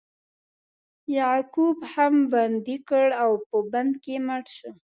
[1.17, 4.71] یعقوب هغه بندي کړ او په بند کې مړ شو.